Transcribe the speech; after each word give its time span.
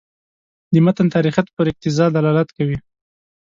د 0.73 0.75
متن 0.85 1.07
تاریخیت 1.15 1.47
پر 1.55 1.65
اقتضا 1.71 2.05
دلالت 2.15 2.49
کوي. 2.57 2.77